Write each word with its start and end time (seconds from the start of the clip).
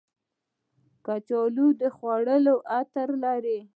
کچالو 1.05 1.67
د 1.79 1.81
خوړو 1.95 2.55
عطر 2.79 3.09
لري 3.23 3.59